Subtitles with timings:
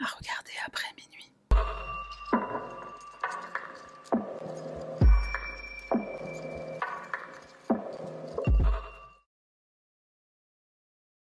[0.00, 1.30] à regarder après minuit.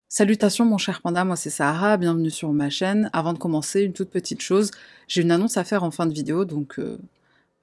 [0.08, 3.10] Salutations mon cher panda, moi c'est Sahara, bienvenue sur ma chaîne.
[3.14, 4.72] Avant de commencer, une toute petite chose,
[5.08, 6.98] j'ai une annonce à faire en fin de vidéo, donc euh,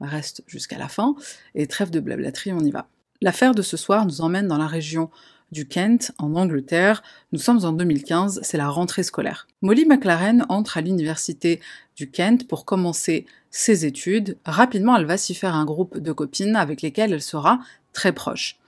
[0.00, 1.16] reste jusqu'à la fin,
[1.54, 2.88] et trêve de blablaterie, on y va.
[3.22, 5.10] L'affaire de ce soir nous emmène dans la région
[5.52, 7.04] du Kent, en Angleterre.
[7.30, 9.46] Nous sommes en 2015, c'est la rentrée scolaire.
[9.60, 11.60] Molly McLaren entre à l'université
[11.94, 14.38] du Kent pour commencer ses études.
[14.44, 17.60] Rapidement, elle va s'y faire un groupe de copines avec lesquelles elle sera
[17.92, 18.58] très proche.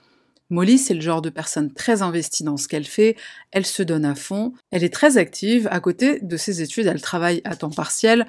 [0.51, 3.17] Molly, c'est le genre de personne très investie dans ce qu'elle fait,
[3.51, 7.01] elle se donne à fond, elle est très active, à côté de ses études, elle
[7.01, 8.27] travaille à temps partiel,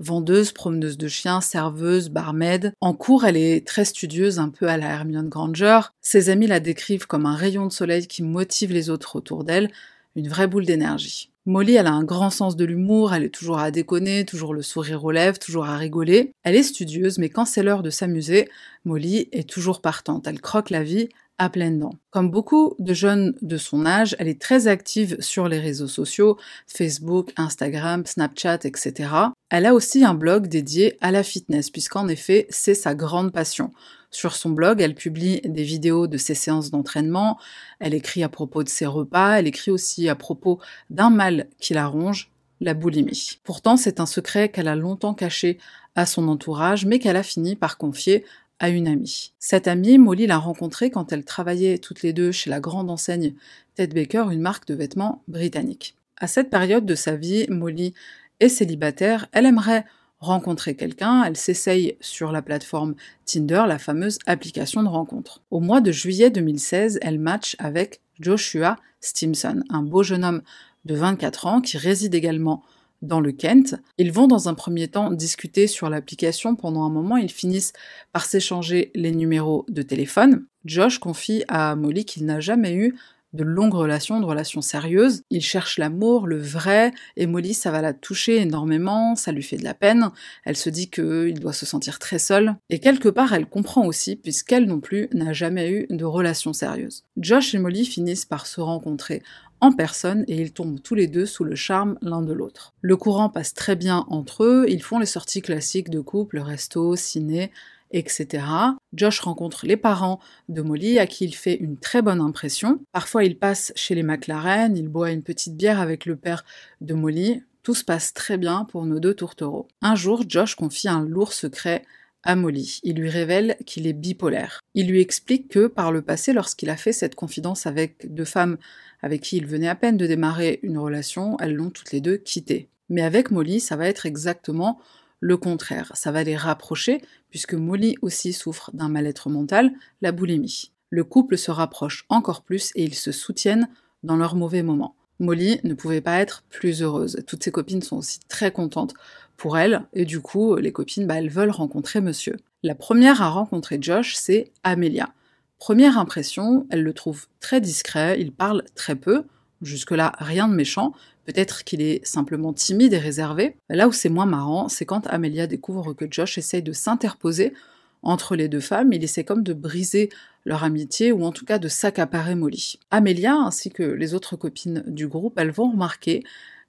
[0.00, 2.72] vendeuse, promeneuse de chiens, serveuse, barmaid.
[2.80, 5.80] En cours, elle est très studieuse, un peu à la Hermione Granger.
[6.00, 9.70] Ses amis la décrivent comme un rayon de soleil qui motive les autres autour d'elle,
[10.16, 11.30] une vraie boule d'énergie.
[11.46, 14.60] Molly, elle a un grand sens de l'humour, elle est toujours à déconner, toujours le
[14.60, 16.32] sourire aux lèvres, toujours à rigoler.
[16.42, 18.50] Elle est studieuse, mais quand c'est l'heure de s'amuser,
[18.84, 20.26] Molly est toujours partante.
[20.26, 21.08] Elle croque la vie
[21.38, 21.94] à pleines dents.
[22.10, 26.36] Comme beaucoup de jeunes de son âge, elle est très active sur les réseaux sociaux,
[26.66, 29.10] Facebook, Instagram, Snapchat, etc.
[29.50, 33.72] Elle a aussi un blog dédié à la fitness, puisqu'en effet, c'est sa grande passion.
[34.10, 37.38] Sur son blog, elle publie des vidéos de ses séances d'entraînement,
[37.78, 41.74] elle écrit à propos de ses repas, elle écrit aussi à propos d'un mal qui
[41.74, 43.38] la ronge, la boulimie.
[43.44, 45.58] Pourtant, c'est un secret qu'elle a longtemps caché
[45.94, 48.24] à son entourage, mais qu'elle a fini par confier
[48.58, 49.32] à une amie.
[49.38, 53.34] Cette amie, Molly l'a rencontrée quand elle travaillait toutes les deux chez la grande enseigne
[53.74, 55.96] Ted Baker, une marque de vêtements britannique.
[56.16, 57.94] À cette période de sa vie, Molly
[58.40, 59.84] est célibataire, elle aimerait
[60.20, 65.42] rencontrer quelqu'un, elle s'essaye sur la plateforme Tinder, la fameuse application de rencontre.
[65.50, 70.42] Au mois de juillet 2016, elle match avec Joshua Stimson, un beau jeune homme
[70.84, 72.64] de 24 ans qui réside également
[73.02, 73.76] dans le Kent.
[73.98, 77.72] Ils vont dans un premier temps discuter sur l'application pendant un moment, ils finissent
[78.12, 80.46] par s'échanger les numéros de téléphone.
[80.64, 82.94] Josh confie à Molly qu'il n'a jamais eu
[83.34, 85.22] de longues relations, de relations sérieuses.
[85.30, 89.56] Il cherche l'amour, le vrai, et Molly, ça va la toucher énormément, ça lui fait
[89.56, 90.10] de la peine.
[90.44, 92.56] Elle se dit qu'il doit se sentir très seul.
[92.70, 97.04] Et quelque part, elle comprend aussi, puisqu'elle non plus n'a jamais eu de relations sérieuses.
[97.16, 99.22] Josh et Molly finissent par se rencontrer
[99.60, 102.74] en personne et ils tombent tous les deux sous le charme l'un de l'autre.
[102.80, 106.96] Le courant passe très bien entre eux, ils font les sorties classiques de couple, resto,
[106.96, 107.50] ciné,
[107.90, 108.44] etc.
[108.92, 112.80] Josh rencontre les parents de Molly à qui il fait une très bonne impression.
[112.92, 116.44] Parfois il passe chez les McLaren, il boit une petite bière avec le père
[116.80, 117.42] de Molly.
[117.62, 119.68] Tout se passe très bien pour nos deux tourtereaux.
[119.82, 121.82] Un jour, Josh confie un lourd secret
[122.22, 122.80] à Molly.
[122.82, 124.60] Il lui révèle qu'il est bipolaire.
[124.74, 128.58] Il lui explique que par le passé, lorsqu'il a fait cette confidence avec deux femmes
[129.02, 132.16] avec qui il venait à peine de démarrer une relation, elles l'ont toutes les deux
[132.16, 132.68] quitté.
[132.88, 134.78] Mais avec Molly, ça va être exactement
[135.20, 135.92] le contraire.
[135.94, 140.72] Ça va les rapprocher, puisque Molly aussi souffre d'un mal-être mental, la boulimie.
[140.90, 143.68] Le couple se rapproche encore plus et ils se soutiennent
[144.02, 144.94] dans leurs mauvais moments.
[145.20, 147.22] Molly ne pouvait pas être plus heureuse.
[147.26, 148.94] Toutes ses copines sont aussi très contentes
[149.36, 152.36] pour elle, et du coup, les copines, bah, elles veulent rencontrer monsieur.
[152.62, 155.12] La première à rencontrer Josh, c'est Amelia.
[155.58, 159.24] Première impression, elle le trouve très discret, il parle très peu,
[159.60, 160.92] jusque-là rien de méchant,
[161.24, 163.56] peut-être qu'il est simplement timide et réservé.
[163.68, 167.54] Là où c'est moins marrant, c'est quand Amelia découvre que Josh essaye de s'interposer
[168.02, 170.10] entre les deux femmes, il essaie comme de briser
[170.44, 172.78] leur amitié ou en tout cas de s'accaparer Molly.
[172.90, 176.22] Amelia ainsi que les autres copines du groupe, elles vont remarquer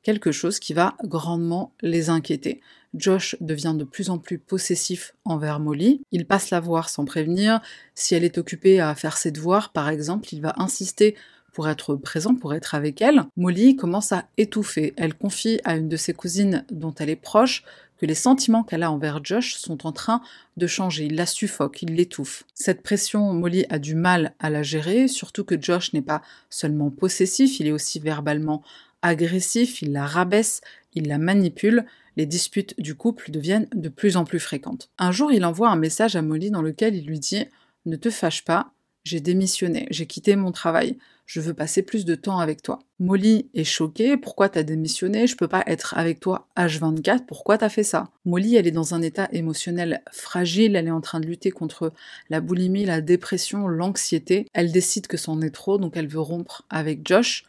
[0.03, 2.61] quelque chose qui va grandement les inquiéter.
[2.95, 6.01] Josh devient de plus en plus possessif envers Molly.
[6.11, 7.61] Il passe la voir sans prévenir.
[7.93, 11.15] Si elle est occupée à faire ses devoirs, par exemple, il va insister
[11.53, 13.23] pour être présent, pour être avec elle.
[13.37, 14.93] Molly commence à étouffer.
[14.97, 17.63] Elle confie à une de ses cousines dont elle est proche
[17.99, 20.21] que les sentiments qu'elle a envers Josh sont en train
[20.57, 21.05] de changer.
[21.05, 22.45] Il la suffoque, il l'étouffe.
[22.53, 26.91] Cette pression, Molly a du mal à la gérer, surtout que Josh n'est pas seulement
[26.91, 28.63] possessif, il est aussi verbalement
[29.01, 30.61] agressif, il la rabaisse,
[30.93, 31.85] il la manipule,
[32.17, 34.89] les disputes du couple deviennent de plus en plus fréquentes.
[34.97, 37.45] Un jour, il envoie un message à Molly dans lequel il lui dit
[37.85, 38.73] Ne te fâche pas,
[39.03, 42.79] j'ai démissionné, j'ai quitté mon travail, je veux passer plus de temps avec toi.
[42.99, 47.69] Molly est choquée, pourquoi t'as démissionné, je peux pas être avec toi H24, pourquoi t'as
[47.69, 48.09] fait ça?
[48.25, 51.93] Molly, elle est dans un état émotionnel fragile, elle est en train de lutter contre
[52.29, 56.65] la boulimie, la dépression, l'anxiété, elle décide que c'en est trop, donc elle veut rompre
[56.69, 57.45] avec Josh.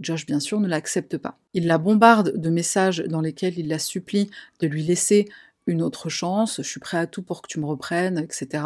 [0.00, 1.38] Josh, bien sûr, ne l'accepte pas.
[1.54, 4.30] Il la bombarde de messages dans lesquels il la supplie
[4.60, 5.28] de lui laisser
[5.68, 8.64] une autre chance, je suis prêt à tout pour que tu me reprennes, etc.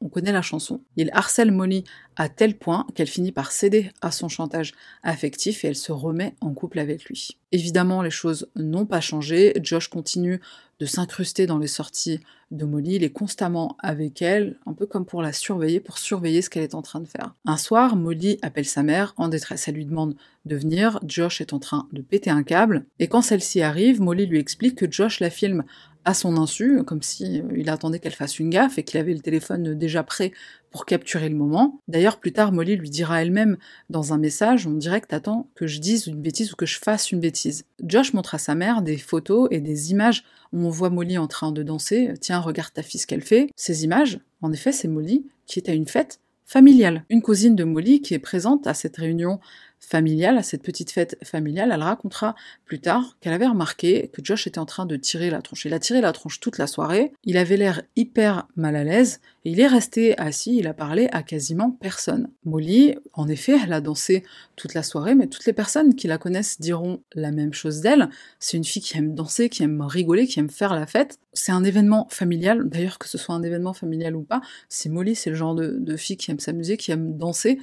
[0.00, 0.80] On connaît la chanson.
[0.96, 1.84] Il harcèle Molly
[2.16, 4.72] à tel point qu'elle finit par céder à son chantage
[5.02, 7.38] affectif et elle se remet en couple avec lui.
[7.52, 9.52] Évidemment, les choses n'ont pas changé.
[9.62, 10.40] Josh continue
[10.80, 12.96] de s'incruster dans les sorties de Molly.
[12.96, 16.62] Il est constamment avec elle, un peu comme pour la surveiller, pour surveiller ce qu'elle
[16.62, 17.34] est en train de faire.
[17.44, 19.68] Un soir, Molly appelle sa mère en détresse.
[19.68, 20.16] Elle lui demande
[20.46, 20.98] de venir.
[21.06, 22.86] Josh est en train de péter un câble.
[22.98, 25.64] Et quand celle-ci arrive, Molly lui explique que Josh la filme
[26.04, 29.20] à son insu, comme si euh, attendait qu'elle fasse une gaffe et qu'il avait le
[29.20, 30.32] téléphone déjà prêt
[30.70, 31.80] pour capturer le moment.
[31.88, 33.56] D'ailleurs, plus tard, Molly lui dira elle-même
[33.88, 36.78] dans un message, on dirait que t'attends que je dise une bêtise ou que je
[36.78, 37.64] fasse une bêtise.
[37.84, 41.26] Josh montre à sa mère des photos et des images où on voit Molly en
[41.26, 42.12] train de danser.
[42.20, 43.50] Tiens, regarde ta fille ce qu'elle fait.
[43.56, 46.20] Ces images, en effet, c'est Molly qui est à une fête
[46.50, 47.04] familiale.
[47.10, 49.38] Une cousine de Molly qui est présente à cette réunion
[49.80, 52.34] familiale, à cette petite fête familiale, elle racontera
[52.64, 55.64] plus tard qu'elle avait remarqué que Josh était en train de tirer la tronche.
[55.64, 59.20] Il a tiré la tronche toute la soirée, il avait l'air hyper mal à l'aise,
[59.44, 62.28] et il est resté assis, il a parlé à quasiment personne.
[62.44, 64.22] Molly, en effet, elle a dansé
[64.54, 68.10] toute la soirée, mais toutes les personnes qui la connaissent diront la même chose d'elle.
[68.38, 71.18] C'est une fille qui aime danser, qui aime rigoler, qui aime faire la fête.
[71.32, 75.14] C'est un événement familial, d'ailleurs que ce soit un événement familial ou pas, c'est Molly,
[75.14, 77.58] c'est le genre de, de fille qui aime s'amuser, qui aime danser,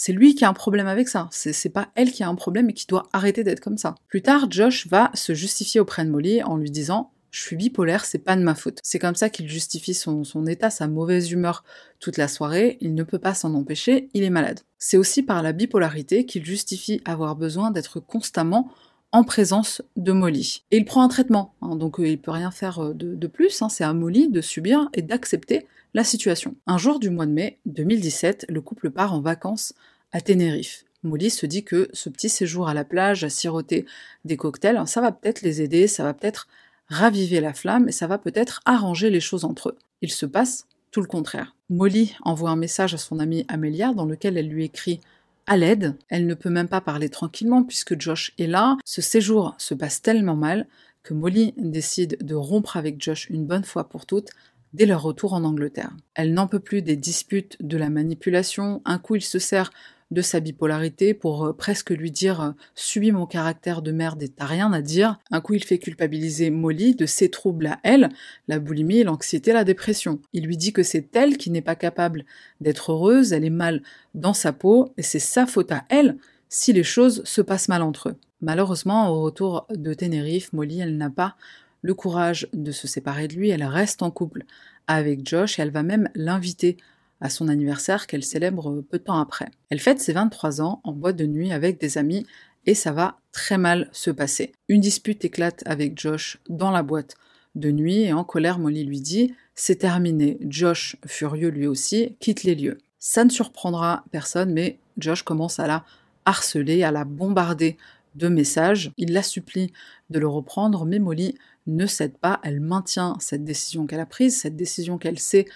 [0.00, 1.28] c'est lui qui a un problème avec ça.
[1.32, 3.96] C'est pas elle qui a un problème et qui doit arrêter d'être comme ça.
[4.06, 8.04] Plus tard, Josh va se justifier auprès de Molly en lui disant je suis bipolaire,
[8.04, 8.78] c'est pas de ma faute.
[8.84, 11.64] C'est comme ça qu'il justifie son, état, sa mauvaise humeur
[11.98, 14.60] toute la soirée, il ne peut pas s'en empêcher, il est malade.
[14.78, 18.70] C'est aussi par la bipolarité qu'il justifie avoir besoin d'être constamment
[19.10, 20.62] en présence de Molly.
[20.70, 23.26] Et il prend un traitement, hein, donc euh, il peut rien faire euh, de, de
[23.26, 26.54] plus, hein, c'est à Molly de subir et d'accepter la situation.
[26.66, 29.74] Un jour du mois de mai 2017, le couple part en vacances
[30.12, 30.84] à Tenerife.
[31.02, 33.86] Molly se dit que ce petit séjour à la plage, à siroter
[34.24, 36.48] des cocktails, ça va peut-être les aider, ça va peut-être
[36.88, 39.78] raviver la flamme et ça va peut-être arranger les choses entre eux.
[40.02, 41.54] Il se passe tout le contraire.
[41.70, 45.00] Molly envoie un message à son amie Amelia dans lequel elle lui écrit
[45.46, 45.96] à l'aide.
[46.08, 48.76] Elle ne peut même pas parler tranquillement puisque Josh est là.
[48.84, 50.66] Ce séjour se passe tellement mal
[51.02, 54.30] que Molly décide de rompre avec Josh une bonne fois pour toutes
[54.72, 55.92] dès leur retour en Angleterre.
[56.14, 59.70] Elle n'en peut plus des disputes, de la manipulation, un coup il se sert
[60.10, 64.28] de sa bipolarité pour euh, presque lui dire euh, Subis mon caractère de merde et
[64.28, 65.18] t'as rien à dire.
[65.30, 68.08] Un coup, il fait culpabiliser Molly de ses troubles à elle,
[68.48, 70.20] la boulimie, l'anxiété, la dépression.
[70.32, 72.24] Il lui dit que c'est elle qui n'est pas capable
[72.60, 73.82] d'être heureuse, elle est mal
[74.14, 76.16] dans sa peau, et c'est sa faute à elle
[76.48, 78.16] si les choses se passent mal entre eux.
[78.40, 81.36] Malheureusement, au retour de Tenerife, Molly, elle n'a pas
[81.82, 84.44] le courage de se séparer de lui, elle reste en couple
[84.86, 86.76] avec Josh et elle va même l'inviter
[87.20, 89.48] à son anniversaire qu'elle célèbre peu de temps après.
[89.70, 92.26] Elle fête ses 23 ans en boîte de nuit avec des amis
[92.66, 94.52] et ça va très mal se passer.
[94.68, 97.16] Une dispute éclate avec Josh dans la boîte
[97.54, 100.38] de nuit et en colère Molly lui dit c'est terminé.
[100.48, 102.78] Josh, furieux lui aussi, quitte les lieux.
[102.98, 105.84] Ça ne surprendra personne mais Josh commence à la
[106.24, 107.76] harceler, à la bombarder
[108.14, 108.92] de messages.
[108.96, 109.72] Il la supplie
[110.10, 111.36] de le reprendre, mais Molly
[111.68, 115.46] ne cède pas, elle maintient cette décision qu'elle a prise, cette décision qu'elle sait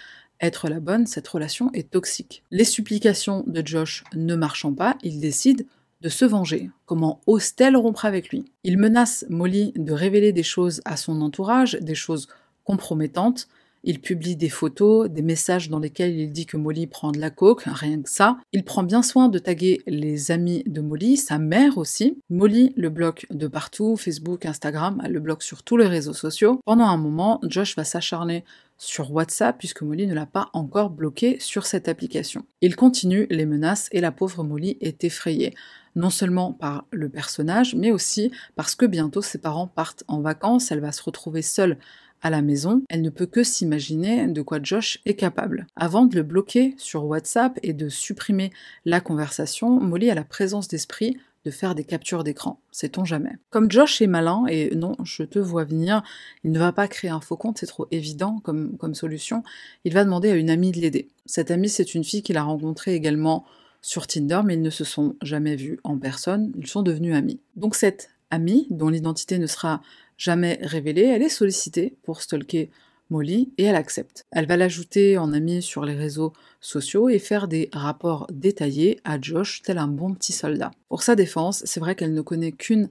[0.41, 2.43] être la bonne, cette relation est toxique.
[2.51, 5.67] Les supplications de Josh ne marchant pas, il décide
[6.01, 6.69] de se venger.
[6.85, 8.45] Comment ose-t-elle rompre avec lui?
[8.65, 12.29] Il menace Molly de révéler des choses à son entourage, des choses
[12.65, 13.49] compromettantes,
[13.85, 17.31] il publie des photos, des messages dans lesquels il dit que Molly prend de la
[17.31, 18.39] coke, rien que ça.
[18.53, 22.19] Il prend bien soin de taguer les amis de Molly, sa mère aussi.
[22.31, 26.61] Molly le bloque de partout, Facebook, Instagram, elle le bloque sur tous les réseaux sociaux.
[26.65, 28.45] Pendant un moment, Josh va s'acharner
[28.79, 32.45] sur WhatsApp puisque Molly ne l'a pas encore bloqué sur cette application.
[32.61, 35.55] Il continue les menaces et la pauvre Molly est effrayée
[35.95, 40.71] non seulement par le personnage, mais aussi parce que bientôt ses parents partent en vacances,
[40.73, 41.79] elle va se retrouver seule
[42.23, 45.67] à la maison, elle ne peut que s'imaginer de quoi Josh est capable.
[45.77, 48.53] Avant de le bloquer sur WhatsApp et de supprimer
[48.85, 53.33] la conversation, Molly a la présence d'esprit de faire des captures d'écran, sait-on jamais.
[53.51, 56.03] Comme Josh est malin, et non, je te vois venir,
[56.45, 59.43] il ne va pas créer un faux compte, c'est trop évident comme, comme solution,
[59.85, 61.09] il va demander à une amie de l'aider.
[61.27, 63.45] Cette amie, c'est une fille qu'il a rencontrée également
[63.81, 67.41] sur Tinder, mais ils ne se sont jamais vus en personne, ils sont devenus amis.
[67.57, 69.83] Donc cette amie, dont l'identité ne sera
[70.23, 72.71] jamais révélée, elle est sollicitée pour stalker
[73.11, 74.25] Molly et elle accepte.
[74.31, 79.21] Elle va l'ajouter en amie sur les réseaux sociaux et faire des rapports détaillés à
[79.21, 80.71] Josh tel un bon petit soldat.
[80.89, 82.89] Pour sa défense, c'est vrai qu'elle ne connaît qu'une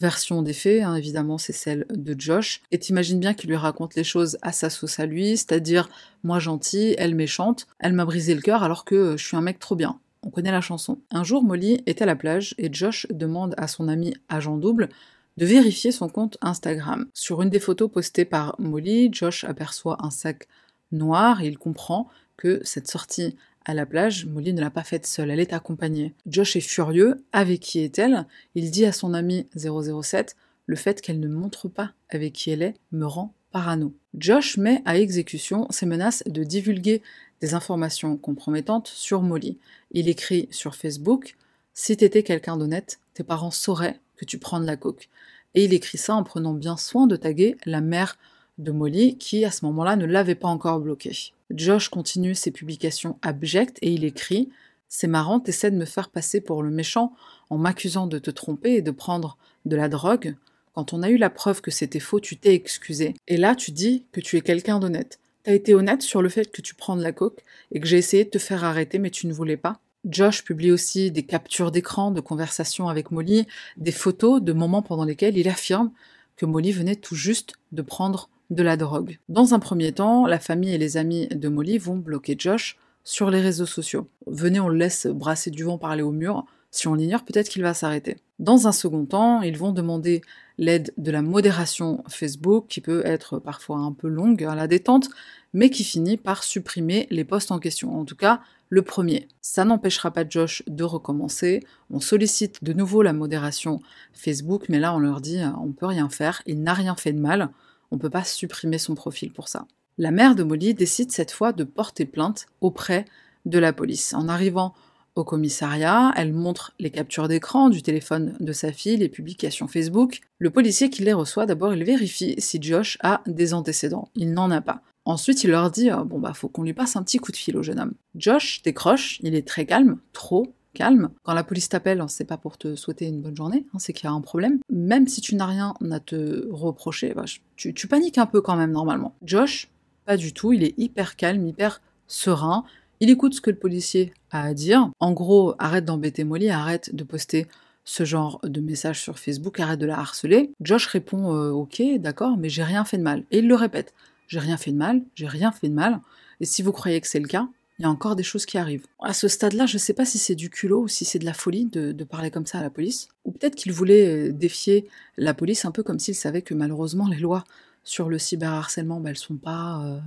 [0.00, 3.94] version des faits, hein, évidemment c'est celle de Josh, et t'imagines bien qu'il lui raconte
[3.94, 5.88] les choses à sa sauce à lui, c'est-à-dire
[6.22, 9.58] moi gentil, elle méchante, elle m'a brisé le cœur alors que je suis un mec
[9.58, 9.98] trop bien.
[10.22, 10.98] On connaît la chanson.
[11.10, 14.88] Un jour, Molly est à la plage et Josh demande à son ami agent double
[15.36, 17.06] de vérifier son compte Instagram.
[17.14, 20.46] Sur une des photos postées par Molly, Josh aperçoit un sac
[20.92, 25.06] noir et il comprend que cette sortie à la plage, Molly ne l'a pas faite
[25.06, 26.12] seule, elle est accompagnée.
[26.26, 28.26] Josh est furieux, avec qui est-elle?
[28.54, 30.36] Il dit à son ami 007
[30.66, 33.94] Le fait qu'elle ne montre pas avec qui elle est me rend parano.
[34.18, 37.02] Josh met à exécution ses menaces de divulguer
[37.40, 39.58] des informations compromettantes sur Molly.
[39.92, 41.36] Il écrit sur Facebook
[41.72, 45.08] Si t'étais quelqu'un d'honnête, tes parents sauraient que tu prends de la coke.
[45.54, 48.16] Et il écrit ça en prenant bien soin de taguer la mère
[48.58, 51.12] de Molly, qui à ce moment-là ne l'avait pas encore bloqué.
[51.50, 54.50] Josh continue ses publications abjectes et il écrit
[54.88, 57.12] C'est marrant, t'essaies de me faire passer pour le méchant
[57.50, 60.36] en m'accusant de te tromper et de prendre de la drogue.
[60.74, 63.14] Quand on a eu la preuve que c'était faux, tu t'es excusé.
[63.28, 65.20] Et là, tu dis que tu es quelqu'un d'honnête.
[65.44, 67.98] T'as été honnête sur le fait que tu prends de la coke et que j'ai
[67.98, 69.78] essayé de te faire arrêter, mais tu ne voulais pas.
[70.04, 73.46] Josh publie aussi des captures d'écran de conversations avec Molly,
[73.76, 75.90] des photos de moments pendant lesquels il affirme
[76.36, 79.18] que Molly venait tout juste de prendre de la drogue.
[79.28, 83.30] Dans un premier temps, la famille et les amis de Molly vont bloquer Josh sur
[83.30, 84.08] les réseaux sociaux.
[84.26, 86.44] Venez, on le laisse brasser du vent parler au mur.
[86.74, 88.16] Si on l'ignore, peut-être qu'il va s'arrêter.
[88.40, 90.22] Dans un second temps, ils vont demander
[90.58, 95.08] l'aide de la modération Facebook, qui peut être parfois un peu longue à la détente,
[95.52, 97.96] mais qui finit par supprimer les posts en question.
[97.98, 98.40] En tout cas,
[98.70, 99.28] le premier.
[99.40, 101.64] Ça n'empêchera pas Josh de recommencer.
[101.90, 103.80] On sollicite de nouveau la modération
[104.12, 107.20] Facebook, mais là on leur dit on peut rien faire, il n'a rien fait de
[107.20, 107.50] mal
[107.94, 109.66] on ne peut pas supprimer son profil pour ça.
[109.98, 113.04] La mère de Molly décide cette fois de porter plainte auprès
[113.44, 114.14] de la police.
[114.14, 114.74] En arrivant
[115.16, 120.20] au commissariat, elle montre les captures d'écran du téléphone de sa fille, les publications Facebook.
[120.38, 124.08] Le policier qui les reçoit, d'abord, il vérifie si Josh a des antécédents.
[124.16, 124.82] Il n'en a pas.
[125.04, 127.56] Ensuite, il leur dit bon bah faut qu'on lui passe un petit coup de fil
[127.56, 127.92] au jeune homme.
[128.16, 131.10] Josh décroche, il est très calme, trop calme.
[131.22, 133.92] Quand la police t'appelle, hein, c'est pas pour te souhaiter une bonne journée, hein, c'est
[133.92, 134.58] qu'il y a un problème.
[134.70, 137.24] Même si tu n'as rien à te reprocher, bah,
[137.56, 139.14] tu, paniques un peu quand même normalement.
[139.22, 139.70] Josh,
[140.04, 142.64] pas du tout, il est hyper calme, hyper serein.
[143.04, 144.90] Il écoute ce que le policier a à dire.
[144.98, 147.46] En gros, arrête d'embêter Molly, arrête de poster
[147.84, 150.52] ce genre de message sur Facebook, arrête de la harceler.
[150.62, 153.24] Josh répond euh, Ok, d'accord, mais j'ai rien fait de mal.
[153.30, 153.92] Et il le répète
[154.26, 156.00] J'ai rien fait de mal, j'ai rien fait de mal.
[156.40, 157.46] Et si vous croyez que c'est le cas,
[157.78, 158.86] il y a encore des choses qui arrivent.
[159.02, 161.26] À ce stade-là, je ne sais pas si c'est du culot ou si c'est de
[161.26, 163.08] la folie de, parler comme ça à la police.
[163.26, 167.06] Ou peut-être qu'il voulait euh, défier la police un peu comme s'il savait que malheureusement
[167.06, 167.44] les lois
[167.82, 169.82] sur le cyberharcèlement, bah, elles sont pas...
[169.84, 170.00] Euh,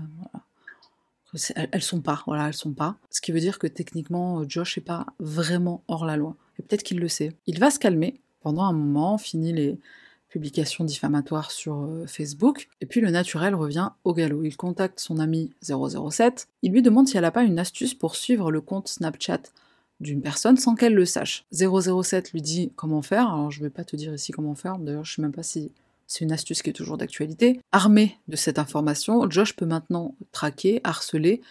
[1.56, 2.96] elles, sont pas, voilà, elles sont pas.
[3.10, 6.36] Ce qui veut dire que techniquement, Josh n'est pas vraiment hors la loi.
[6.58, 7.34] Et peut-être qu'il le sait.
[7.46, 9.80] Il va se calmer pendant un moment, finit les,
[10.30, 14.44] publication diffamatoire sur euh, Facebook, et puis le naturel revient au galop.
[14.44, 18.16] Il contacte son ami 007, il lui demande si elle n'a pas une astuce pour
[18.16, 19.42] suivre le compte Snapchat
[20.00, 21.46] d'une personne sans qu'elle le sache.
[21.52, 25.06] 007 lui dit comment faire, alors je vais pas te dire ici comment faire, d'ailleurs
[25.06, 25.72] je sais même pas si
[26.08, 27.60] c'est une astuce qui est toujours d'actualité.
[27.72, 31.42] Armé de cette information, Josh peut maintenant traquer, harceler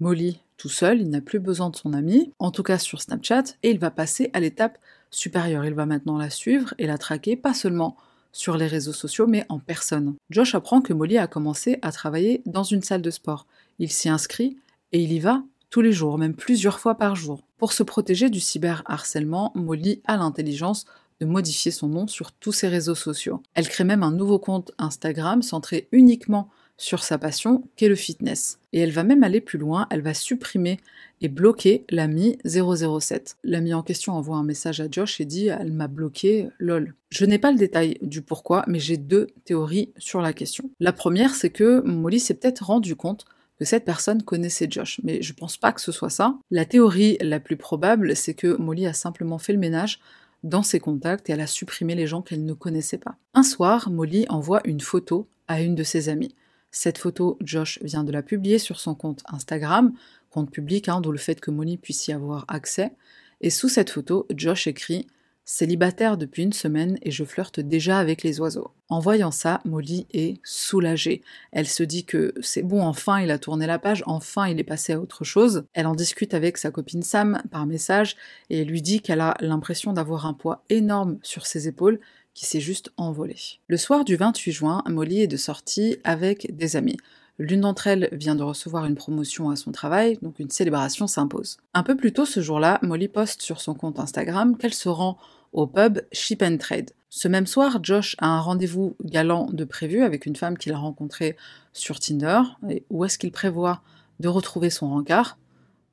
[0.00, 3.44] Molly tout seul, il n'a plus besoin de son ami, en tout cas sur Snapchat,
[3.64, 4.78] et il va passer à l'étape
[5.10, 5.64] supérieure.
[5.64, 7.96] Il va maintenant la suivre et la traquer, pas seulement
[8.30, 10.14] sur les réseaux sociaux, mais en personne.
[10.30, 13.46] Josh apprend que Molly a commencé à travailler dans une salle de sport.
[13.80, 14.56] Il s'y inscrit
[14.92, 17.42] et il y va tous les jours, même plusieurs fois par jour.
[17.58, 20.84] Pour se protéger du cyberharcèlement, Molly a l'intelligence
[21.22, 23.42] de modifier son nom sur tous ses réseaux sociaux.
[23.54, 28.58] Elle crée même un nouveau compte Instagram centré uniquement sur sa passion qu'est le fitness.
[28.72, 30.80] Et elle va même aller plus loin, elle va supprimer
[31.20, 33.36] et bloquer l'ami 007.
[33.44, 36.94] L'ami en question envoie un message à Josh et dit Elle m'a bloqué, lol.
[37.10, 40.70] Je n'ai pas le détail du pourquoi, mais j'ai deux théories sur la question.
[40.80, 43.26] La première, c'est que Molly s'est peut-être rendu compte
[43.60, 46.36] que cette personne connaissait Josh, mais je pense pas que ce soit ça.
[46.50, 50.00] La théorie la plus probable, c'est que Molly a simplement fait le ménage
[50.42, 53.16] dans ses contacts et elle a supprimé les gens qu'elle ne connaissait pas.
[53.34, 56.34] Un soir, Molly envoie une photo à une de ses amies.
[56.70, 59.92] Cette photo, Josh vient de la publier sur son compte Instagram,
[60.30, 62.92] compte public, hein, d'où le fait que Molly puisse y avoir accès.
[63.40, 65.06] Et sous cette photo, Josh écrit
[65.44, 68.70] Célibataire depuis une semaine et je flirte déjà avec les oiseaux.
[68.88, 71.22] En voyant ça, Molly est soulagée.
[71.50, 74.64] Elle se dit que c'est bon, enfin il a tourné la page, enfin il est
[74.64, 75.64] passé à autre chose.
[75.72, 78.16] Elle en discute avec sa copine Sam par message
[78.50, 81.98] et lui dit qu'elle a l'impression d'avoir un poids énorme sur ses épaules
[82.34, 83.36] qui s'est juste envolé.
[83.66, 86.96] Le soir du 28 juin, Molly est de sortie avec des amis.
[87.42, 91.56] L'une d'entre elles vient de recevoir une promotion à son travail, donc une célébration s'impose.
[91.74, 95.18] Un peu plus tôt ce jour-là, Molly poste sur son compte Instagram qu'elle se rend
[95.52, 96.92] au pub Ship and Trade.
[97.10, 100.78] Ce même soir, Josh a un rendez-vous galant de prévu avec une femme qu'il a
[100.78, 101.36] rencontrée
[101.72, 102.42] sur Tinder.
[102.90, 103.82] Où est-ce qu'il prévoit
[104.20, 105.36] de retrouver son rencard?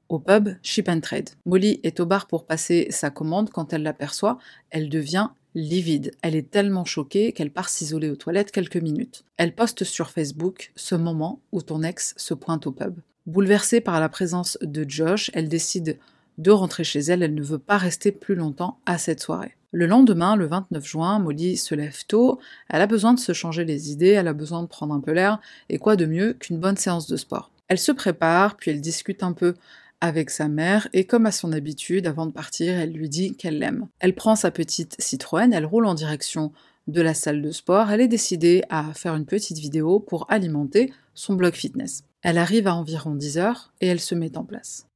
[0.09, 1.29] Au pub Ship and Trade.
[1.45, 3.51] Molly est au bar pour passer sa commande.
[3.51, 4.39] Quand elle l'aperçoit,
[4.71, 6.11] elle devient livide.
[6.23, 9.23] Elle est tellement choquée qu'elle part s'isoler aux toilettes quelques minutes.
[9.37, 12.95] Elle poste sur Facebook ce moment où ton ex se pointe au pub.
[13.27, 15.99] Bouleversée par la présence de Josh, elle décide
[16.39, 19.55] de rentrer chez elle, elle ne veut pas rester plus longtemps à cette soirée.
[19.71, 22.39] Le lendemain, le 29 juin, Molly se lève tôt,
[22.69, 25.11] elle a besoin de se changer les idées, elle a besoin de prendre un peu
[25.11, 27.51] l'air, et quoi de mieux qu'une bonne séance de sport?
[27.67, 29.53] Elle se prépare, puis elle discute un peu
[30.01, 33.59] avec sa mère, et comme à son habitude, avant de partir, elle lui dit qu'elle
[33.59, 33.87] l'aime.
[33.99, 36.51] Elle prend sa petite Citroën, elle roule en direction
[36.87, 40.91] de la salle de sport, elle est décidée à faire une petite vidéo pour alimenter
[41.13, 42.03] son blog fitness.
[42.21, 44.88] Elle arrive à environ 10 heures et elle se met en place.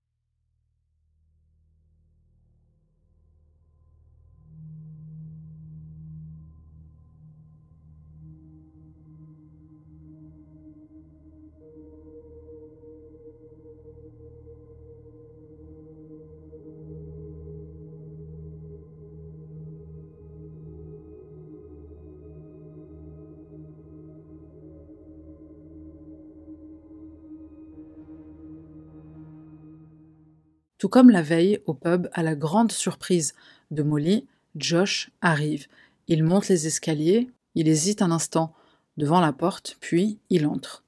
[30.83, 33.35] Tout comme la veille au pub, à la grande surprise
[33.71, 35.67] de Molly, Josh arrive.
[36.09, 38.53] Il monte les escaliers, il hésite un instant
[38.97, 40.83] devant la porte, puis il entre.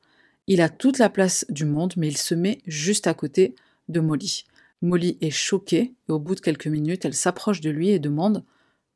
[0.47, 3.55] Il a toute la place du monde, mais il se met juste à côté
[3.87, 4.43] de Molly.
[4.81, 8.43] Molly est choquée, et au bout de quelques minutes, elle s'approche de lui et demande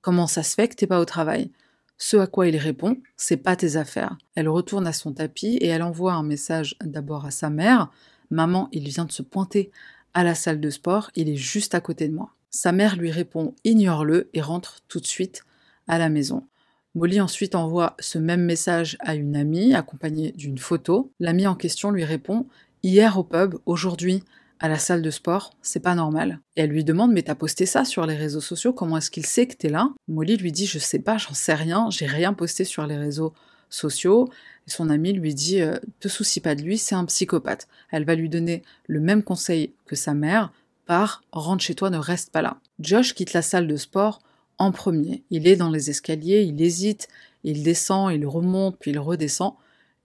[0.01, 1.49] Comment ça se fait que t'es pas au travail?
[1.97, 4.17] Ce à quoi il répond C'est pas tes affaires.
[4.35, 7.89] Elle retourne à son tapis et elle envoie un message d'abord à sa mère
[8.31, 9.71] Maman, il vient de se pointer
[10.13, 12.33] à la salle de sport, il est juste à côté de moi.
[12.49, 15.43] Sa mère lui répond Ignore-le et rentre tout de suite
[15.87, 16.43] à la maison.
[16.95, 21.11] Molly ensuite envoie ce même message à une amie accompagnée d'une photo.
[21.19, 22.47] L'amie en question lui répond
[22.81, 24.23] Hier au pub, aujourd'hui
[24.61, 26.39] à la salle de sport, c'est pas normal.
[26.55, 29.47] Elle lui demande Mais t'as posté ça sur les réseaux sociaux, comment est-ce qu'il sait
[29.47, 29.89] que t'es là?
[30.07, 33.33] Molly lui dit Je sais pas, j'en sais rien, j'ai rien posté sur les réseaux
[33.69, 34.29] sociaux.
[34.69, 37.67] Son ami lui dit euh, Te soucie pas de lui, c'est un psychopathe.
[37.91, 40.51] Elle va lui donner le même conseil que sa mère
[40.85, 42.57] Pars, rentre chez toi, ne reste pas là.
[42.79, 44.23] Josh quitte la salle de sport
[44.57, 45.23] en premier.
[45.29, 47.07] Il est dans les escaliers, il hésite,
[47.43, 49.53] il descend, il remonte, puis il redescend,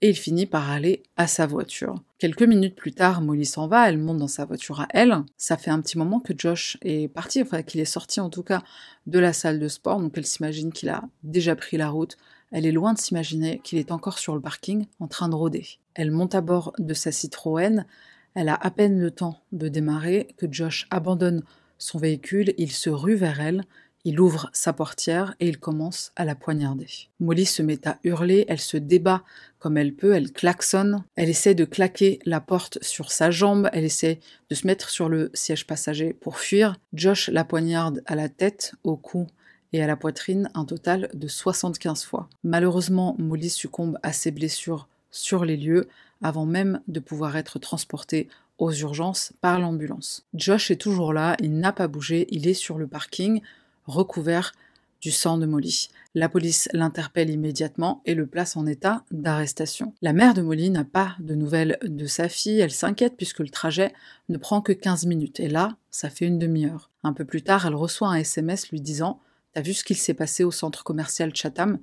[0.01, 1.95] et il finit par aller à sa voiture.
[2.19, 5.23] Quelques minutes plus tard, Molly s'en va, elle monte dans sa voiture à elle.
[5.37, 8.43] Ça fait un petit moment que Josh est parti, enfin qu'il est sorti en tout
[8.43, 8.61] cas
[9.07, 12.15] de la salle de sport, donc elle s'imagine qu'il a déjà pris la route
[12.55, 15.67] elle est loin de s'imaginer qu'il est encore sur le parking en train de rôder.
[15.93, 17.85] Elle monte à bord de sa Citroën,
[18.33, 21.43] elle a à peine le temps de démarrer que Josh abandonne
[21.77, 23.65] son véhicule, il se rue vers elle,
[24.05, 26.87] il ouvre sa portière et il commence à la poignarder.
[27.19, 29.23] Molly se met à hurler, elle se débat
[29.59, 33.83] comme elle peut, elle klaxonne, elle essaie de claquer la porte sur sa jambe, elle
[33.83, 36.77] essaie de se mettre sur le siège passager pour fuir.
[36.93, 39.27] Josh la poignarde à la tête, au cou
[39.75, 42.29] et à la poitrine un total de 75 fois.
[42.43, 45.89] Malheureusement, Molly succombe à ses blessures sur les lieux
[46.21, 50.25] avant même de pouvoir être transporté aux urgences par l'ambulance.
[50.33, 53.41] Josh est toujours là, il n'a pas bougé, il est sur le parking,
[53.85, 54.53] recouvert
[55.01, 55.89] du sang de Molly.
[56.15, 59.93] La police l'interpelle immédiatement et le place en état d'arrestation.
[60.01, 63.49] La mère de Molly n'a pas de nouvelles de sa fille, elle s'inquiète puisque le
[63.49, 63.93] trajet
[64.29, 66.89] ne prend que 15 minutes et là, ça fait une demi-heure.
[67.03, 69.19] Un peu plus tard, elle reçoit un SMS lui disant
[69.55, 71.79] T'as vu ce qu'il s'est passé au centre commercial Chatham?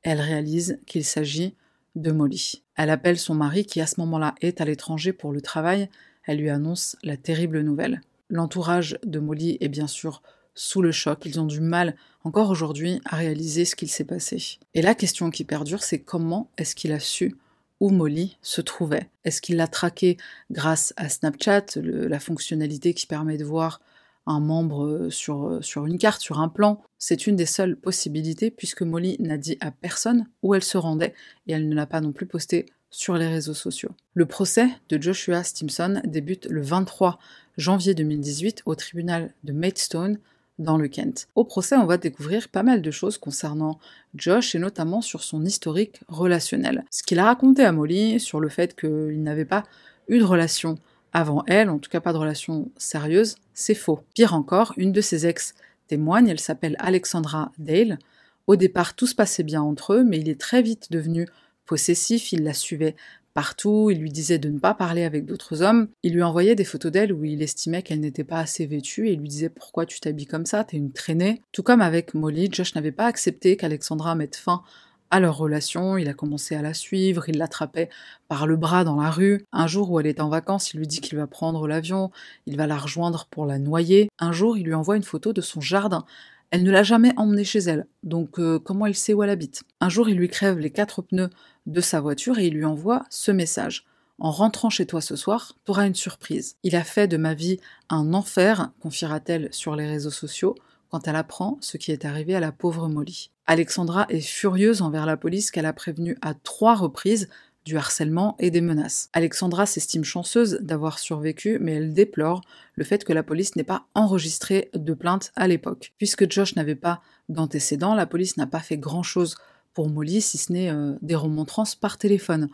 [0.00, 1.54] Elle réalise qu'il s'agit
[1.94, 2.62] de Molly.
[2.76, 5.90] Elle appelle son mari qui à ce moment-là est à l'étranger pour le travail.
[6.24, 8.00] Elle lui annonce la terrible nouvelle.
[8.30, 10.22] L'entourage de Molly est bien sûr
[10.54, 11.26] sous le choc.
[11.26, 14.58] Ils ont du mal encore aujourd'hui à réaliser ce qu'il s'est passé.
[14.72, 17.36] Et la question qui perdure, c'est comment est-ce qu'il a su
[17.80, 19.10] où Molly se trouvait?
[19.24, 20.16] Est-ce qu'il l'a traqué
[20.50, 23.82] grâce à Snapchat, la fonctionnalité qui permet de voir
[24.30, 26.82] un membre euh, sur, euh, sur une carte, sur un plan.
[26.98, 31.14] C'est une des seules possibilités puisque Molly n'a dit à personne où elle se rendait
[31.46, 33.90] et elle ne l'a pas non plus posté sur les réseaux sociaux.
[34.14, 37.18] Le procès de Joshua Stimson débute le 23
[37.56, 40.18] janvier 2018 au tribunal de Maidstone
[40.58, 41.28] dans le Kent.
[41.34, 43.78] Au procès, on va découvrir pas mal de choses concernant
[44.14, 46.84] Josh et notamment sur son historique relationnel.
[46.90, 49.64] Ce qu'il a raconté à Molly sur le fait qu'il n'avait pas
[50.08, 50.78] eu de relation
[51.12, 54.00] avant elle, en tout cas pas de relation sérieuse, c'est faux.
[54.14, 55.54] Pire encore, une de ses ex
[55.86, 57.98] témoigne, elle s'appelle Alexandra Dale.
[58.46, 61.26] Au départ, tout se passait bien entre eux, mais il est très vite devenu
[61.66, 62.96] possessif, il la suivait
[63.34, 66.64] partout, il lui disait de ne pas parler avec d'autres hommes, il lui envoyait des
[66.64, 69.86] photos d'elle où il estimait qu'elle n'était pas assez vêtue et il lui disait pourquoi
[69.86, 71.42] tu t'habilles comme ça, t'es une traînée.
[71.52, 74.62] Tout comme avec Molly, Josh n'avait pas accepté qu'Alexandra mette fin
[75.10, 77.88] à leur relation, il a commencé à la suivre, il l'attrapait
[78.28, 79.44] par le bras dans la rue.
[79.52, 82.10] Un jour où elle est en vacances, il lui dit qu'il va prendre l'avion,
[82.46, 84.08] il va la rejoindre pour la noyer.
[84.18, 86.04] Un jour, il lui envoie une photo de son jardin.
[86.50, 89.62] Elle ne l'a jamais emmenée chez elle, donc euh, comment elle sait où elle habite?
[89.80, 91.30] Un jour, il lui crève les quatre pneus
[91.66, 93.86] de sa voiture et il lui envoie ce message.
[94.18, 96.56] En rentrant chez toi ce soir, t'auras une surprise.
[96.62, 100.56] Il a fait de ma vie un enfer, confiera-t-elle sur les réseaux sociaux,
[100.90, 103.30] quand elle apprend ce qui est arrivé à la pauvre Molly.
[103.50, 107.28] Alexandra est furieuse envers la police qu'elle a prévenue à trois reprises
[107.64, 109.08] du harcèlement et des menaces.
[109.12, 112.42] Alexandra s'estime chanceuse d'avoir survécu, mais elle déplore
[112.76, 115.92] le fait que la police n'ait pas enregistré de plainte à l'époque.
[115.98, 119.34] Puisque Josh n'avait pas d'antécédents, la police n'a pas fait grand-chose
[119.74, 122.50] pour Molly, si ce n'est euh, des remontrances par téléphone.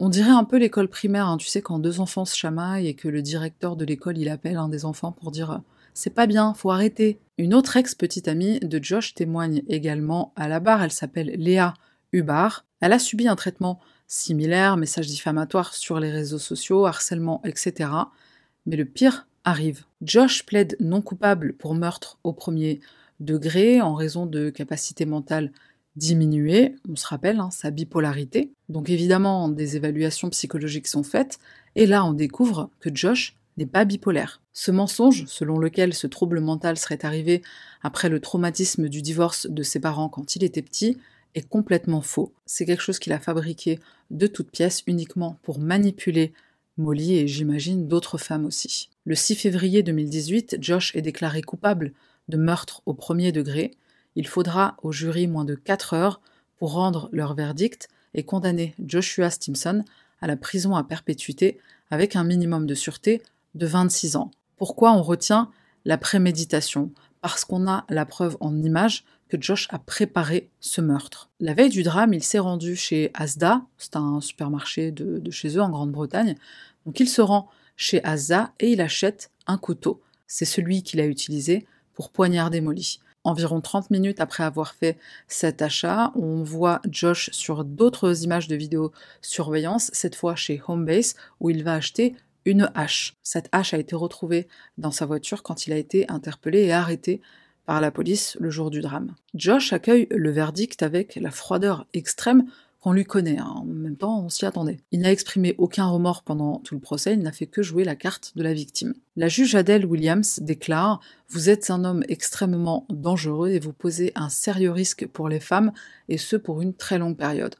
[0.00, 1.36] On dirait un peu l'école primaire, hein.
[1.36, 4.56] tu sais, quand deux enfants se chamaillent et que le directeur de l'école il appelle
[4.56, 5.60] un des enfants pour dire
[5.94, 7.18] c'est pas bien, faut arrêter.
[7.38, 11.74] Une autre ex-petite amie de Josh témoigne également à la barre, elle s'appelle Léa
[12.12, 12.64] Hubar.
[12.80, 17.90] Elle a subi un traitement similaire, messages diffamatoires sur les réseaux sociaux, harcèlement, etc.
[18.66, 19.84] Mais le pire arrive.
[20.02, 22.80] Josh plaide non coupable pour meurtre au premier
[23.20, 25.52] degré en raison de capacités mentales
[25.96, 28.52] diminuées, on se rappelle, hein, sa bipolarité.
[28.68, 31.38] Donc évidemment, des évaluations psychologiques sont faites,
[31.76, 34.40] et là on découvre que Josh n'est pas bipolaire.
[34.52, 37.42] Ce mensonge, selon lequel ce trouble mental serait arrivé
[37.82, 40.98] après le traumatisme du divorce de ses parents quand il était petit,
[41.34, 42.32] est complètement faux.
[42.46, 43.78] C'est quelque chose qu'il a fabriqué
[44.10, 46.32] de toutes pièces uniquement pour manipuler
[46.78, 48.90] Molly et j'imagine d'autres femmes aussi.
[49.04, 51.92] Le 6 février 2018, Josh est déclaré coupable
[52.28, 53.72] de meurtre au premier degré.
[54.16, 56.20] Il faudra au jury moins de 4 heures
[56.56, 59.84] pour rendre leur verdict et condamner Joshua Stimson
[60.20, 61.58] à la prison à perpétuité
[61.90, 63.22] avec un minimum de sûreté
[63.54, 64.30] de 26 ans.
[64.56, 65.50] Pourquoi on retient
[65.84, 66.92] la préméditation?
[67.20, 71.30] Parce qu'on a la preuve en image que Josh a préparé ce meurtre.
[71.40, 75.62] La veille du drame, il s'est rendu chez Asda, c'est un supermarché de, chez eux
[75.62, 76.36] en Grande-Bretagne.
[76.84, 80.02] Donc il se rend chez Asda et il achète un couteau.
[80.26, 83.00] C'est celui qu'il a utilisé pour poignarder Molly.
[83.24, 88.56] Environ 30 minutes après avoir fait cet achat, on voit Josh sur d'autres images de
[88.56, 93.16] vidéosurveillance, cette fois chez Homebase, où il va acheter une hache.
[93.22, 97.20] Cette hache a été retrouvée dans sa voiture quand il a été interpellé et arrêté
[97.66, 99.14] par la police le jour du drame.
[99.34, 102.46] Josh accueille le verdict avec la froideur extrême
[102.82, 103.38] qu'on lui connaît.
[103.38, 103.54] Hein.
[103.56, 104.80] En même temps, on s'y attendait.
[104.90, 107.94] Il n'a exprimé aucun remords pendant tout le procès, il n'a fait que jouer la
[107.94, 108.94] carte de la victime.
[109.16, 114.28] La juge Adele Williams déclare Vous êtes un homme extrêmement dangereux et vous posez un
[114.28, 115.72] sérieux risque pour les femmes,
[116.08, 117.54] et ce pour une très longue période.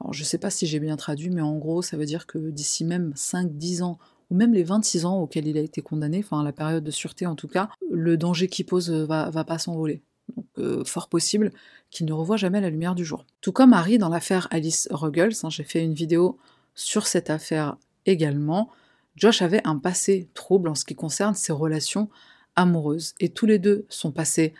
[0.00, 2.26] Alors, je ne sais pas si j'ai bien traduit, mais en gros, ça veut dire
[2.26, 3.98] que d'ici même 5-10 ans
[4.30, 7.26] ou même les 26 ans auxquels il a été condamné, enfin la période de sûreté
[7.26, 10.02] en tout cas, le danger qu'il pose euh, va, va pas s'envoler.
[10.36, 11.52] Donc euh, fort possible
[11.90, 13.24] qu'il ne revoie jamais la lumière du jour.
[13.40, 16.38] Tout comme Harry dans l'affaire Alice Ruggles, hein, j'ai fait une vidéo
[16.74, 18.70] sur cette affaire également,
[19.16, 22.08] Josh avait un passé trouble en ce qui concerne ses relations
[22.54, 23.14] amoureuses.
[23.18, 24.54] Et tous les deux sont passés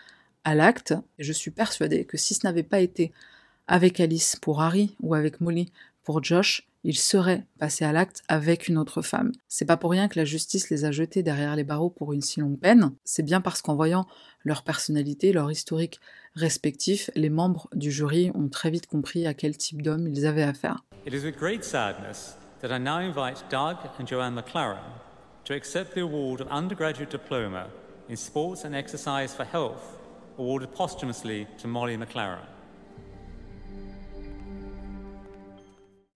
[0.44, 0.94] à l'acte.
[1.18, 3.12] Je suis persuadée que si ce n'avait pas été
[3.66, 5.70] avec Alice pour Harry ou avec Molly
[6.05, 9.33] pour Josh, il serait passé à l'acte avec une autre femme.
[9.49, 12.22] C'est pas pour rien que la justice les a jetés derrière les barreaux pour une
[12.22, 14.07] si longue peine, c'est bien parce qu'en voyant
[14.44, 15.99] leur personnalité, leur historique
[16.37, 20.44] respectif, les membres du jury ont très vite compris à quel type d'homme ils avaient
[20.44, 20.85] affaire.
[21.05, 24.79] It is with great sadness that I now invite Doug and Joanne McLaren
[25.44, 27.66] to accept the award of undergraduate diploma
[28.09, 29.99] in sports and exercise for health
[30.38, 32.56] awarded posthumously to Molly McLaren.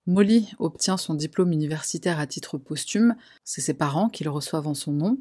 [0.07, 4.75] Molly obtient son diplôme universitaire à titre posthume, c'est ses parents qui le reçoivent en
[4.75, 5.19] son nom.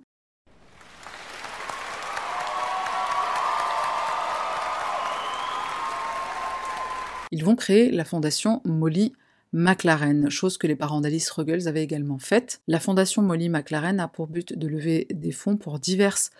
[7.32, 9.14] Ils vont créer la fondation Molly
[9.52, 12.62] McLaren, chose que les parents d'Alice Ruggles avaient également faite.
[12.68, 16.32] La fondation Molly McLaren a pour but de lever des fonds pour diverses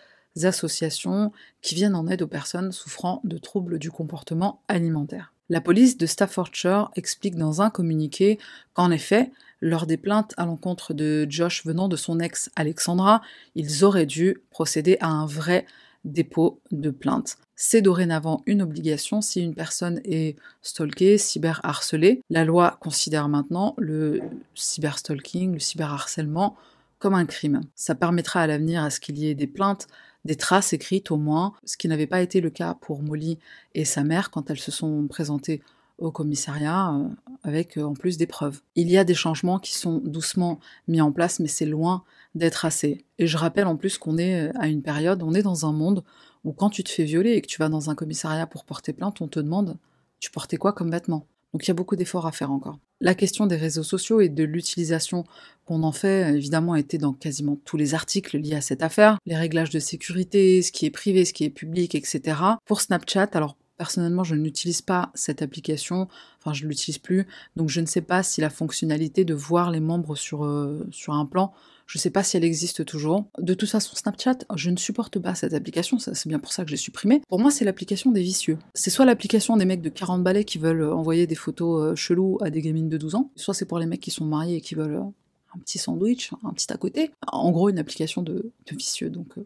[0.42, 5.32] associations qui viennent en aide aux personnes souffrant de troubles du comportement alimentaire.
[5.50, 8.38] La police de Staffordshire explique dans un communiqué
[8.72, 13.20] qu'en effet, lors des plaintes à l'encontre de Josh venant de son ex Alexandra,
[13.56, 15.66] ils auraient dû procéder à un vrai
[16.04, 17.36] dépôt de plainte.
[17.56, 22.22] C'est dorénavant une obligation si une personne est stalkée, cyberharcelée.
[22.30, 24.20] La loi considère maintenant le
[24.54, 26.56] cyberstalking, le cyberharcèlement
[27.00, 27.62] comme un crime.
[27.74, 29.88] Ça permettra à l'avenir à ce qu'il y ait des plaintes
[30.24, 33.38] des traces écrites au moins, ce qui n'avait pas été le cas pour Molly
[33.74, 35.62] et sa mère quand elles se sont présentées
[36.00, 37.08] au commissariat euh,
[37.42, 38.60] avec euh, en plus des preuves.
[38.74, 42.04] Il y a des changements qui sont doucement mis en place, mais c'est loin
[42.34, 43.04] d'être assez.
[43.18, 45.72] Et je rappelle en plus qu'on est euh, à une période, on est dans un
[45.72, 46.02] monde
[46.44, 48.92] où quand tu te fais violer et que tu vas dans un commissariat pour porter
[48.92, 49.76] plainte, on te demande
[50.20, 52.78] tu portais quoi comme vêtements donc il y a beaucoup d'efforts à faire encore.
[53.00, 55.24] La question des réseaux sociaux et de l'utilisation
[55.64, 59.18] qu'on en fait, évidemment, été dans quasiment tous les articles liés à cette affaire.
[59.26, 62.36] Les réglages de sécurité, ce qui est privé, ce qui est public, etc.
[62.66, 66.06] Pour Snapchat, alors Personnellement, je n'utilise pas cette application,
[66.38, 69.70] enfin je ne l'utilise plus, donc je ne sais pas si la fonctionnalité de voir
[69.70, 71.54] les membres sur, euh, un plan,
[71.86, 73.24] je ne sais pas si elle existe toujours.
[73.38, 76.68] De toute façon, Snapchat, je ne supporte pas cette application, c'est bien pour ça que
[76.68, 77.22] j'ai supprimé.
[77.26, 78.58] Pour moi, c'est l'application des vicieux.
[78.74, 82.50] C'est soit l'application des mecs de 40 balais qui veulent envoyer des photos euh, à
[82.50, 84.74] des gamines de 12 ans, soit c'est pour les mecs qui sont mariés et qui
[84.74, 87.12] veulent euh, un petit sandwich, un petit à côté.
[87.28, 89.36] En gros, une application de, vicieux, donc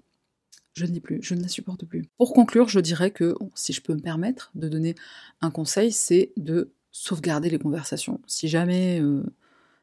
[0.75, 2.05] je ne l'ai plus, je ne la supporte plus.
[2.19, 4.95] Pour conclure, je dirais que, si je peux me permettre de donner
[5.41, 8.21] un conseil, c'est de sauvegarder les conversations.
[8.27, 9.23] Si jamais euh,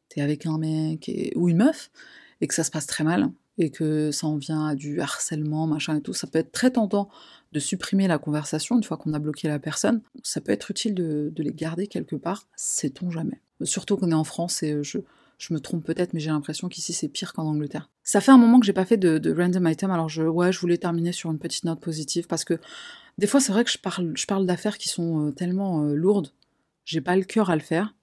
[0.09, 1.91] t'es avec un mec ou une meuf
[2.41, 5.67] et que ça se passe très mal et que ça en vient à du harcèlement,
[5.67, 7.09] machin et tout, ça peut être très tentant
[7.51, 10.01] de supprimer la conversation une fois qu'on a bloqué la personne.
[10.23, 13.41] Ça peut être utile de, de les garder quelque part, sait-on jamais.
[13.63, 14.99] Surtout qu'on est en France et je,
[15.41, 17.89] je me trompe peut-être, mais j'ai l'impression qu'ici c'est pire qu'en Angleterre.
[18.03, 20.59] Ça fait un moment que j'ai pas fait de, random item, alors je, ouais, je
[20.59, 22.59] voulais terminer sur une petite note positive parce que
[23.17, 25.95] des fois c'est vrai que je parle, je parle d'affaires qui sont euh, tellement euh,
[25.95, 26.31] lourdes,
[26.85, 27.95] j'ai pas le cœur à le faire,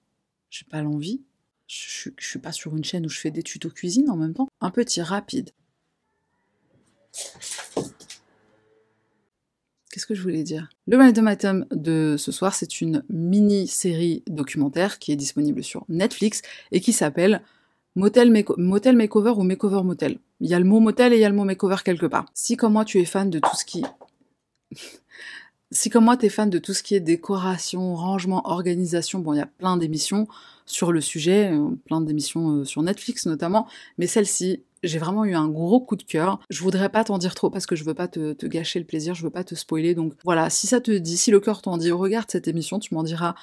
[0.49, 1.23] j'ai pas l'envie.
[1.67, 4.33] Je, je, suis pas sur une chaîne où je fais des tutos cuisine en même
[4.33, 4.49] temps.
[4.59, 5.51] Un petit rapide.
[9.91, 10.69] Qu'est-ce que je voulais dire?
[10.87, 16.79] Le item de ce soir, c'est une mini-série documentaire qui est disponible sur Netflix et
[16.79, 17.41] qui s'appelle
[17.95, 20.19] Motel, Motel Makeover ou Makeover Motel.
[20.41, 22.25] Il y a le mot motel et il y a le mot makeover quelque part.
[22.33, 23.83] Si comme moi tu es fan de tout ce qui...
[25.71, 29.33] si comme moi tu es fan de tout ce qui est décoration, rangement, organisation, bon
[29.33, 30.27] il y a plein d'émissions
[30.65, 35.33] sur le sujet, euh, plein d'émissions euh, sur Netflix notamment, mais celle-ci, j'ai vraiment eu
[35.33, 36.39] un gros coup de cœur.
[36.49, 39.13] Je voudrais pas t'en dire trop parce que je veux pas te, gâcher le plaisir,
[39.13, 39.95] je veux pas te spoiler.
[39.95, 42.93] Donc voilà, si ça te dit, si le cœur t'en dit, regarde cette émission, tu
[42.93, 43.35] m'en diras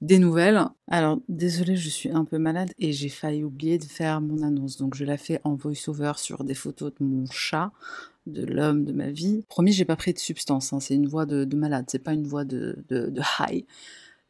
[0.00, 0.64] des nouvelles.
[0.88, 4.76] Alors désolée, je suis un peu malade et j'ai failli oublier de faire mon annonce.
[4.76, 7.72] Donc je la fais en voice-over sur des photos de mon chat,
[8.26, 9.44] de l'homme de ma vie.
[9.48, 10.80] Promis, j'ai pas pris de substance, hein.
[10.80, 13.64] c'est une voix de, malade, c'est pas une voix de, de, de high.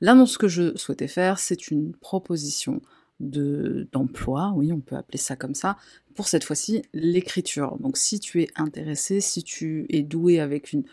[0.00, 2.82] L'annonce que je souhaitais faire, c'est une proposition
[3.20, 5.76] d'emploi, oui, on peut appeler ça comme ça,
[6.14, 7.76] pour cette fois-ci l'écriture.
[7.78, 10.84] Donc si tu es intéressé, si tu es doué avec une,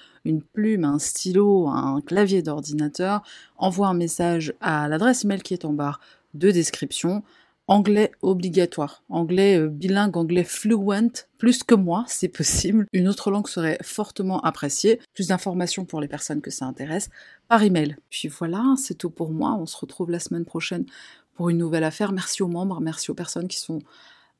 [0.53, 3.21] plume, un stylo, un clavier d'ordinateur,
[3.57, 5.99] envoie un message à l'adresse email qui est en barre
[6.33, 7.23] de description.
[7.67, 12.85] Anglais obligatoire, anglais euh, bilingue, anglais fluent, plus que moi, c'est possible.
[12.91, 14.99] Une autre langue serait fortement appréciée.
[15.13, 17.09] Plus d'informations pour les personnes que ça intéresse
[17.47, 17.95] par email.
[18.09, 19.55] Puis voilà, c'est tout pour moi.
[19.57, 20.85] On se retrouve la semaine prochaine
[21.35, 22.11] pour une nouvelle affaire.
[22.11, 23.79] Merci aux membres, merci aux personnes qui sont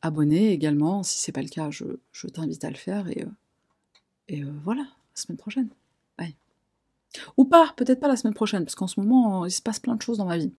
[0.01, 1.03] abonnées également.
[1.03, 1.85] Si c'est pas le cas, je,
[2.27, 3.29] t'invite à le faire et, euh,
[4.27, 5.69] et euh, voilà, la semaine prochaine.
[6.17, 6.35] Bye.
[7.37, 9.95] Ou pas, peut-être pas la semaine prochaine, parce qu'en ce moment, il se passe plein
[9.95, 10.53] de choses dans ma vie.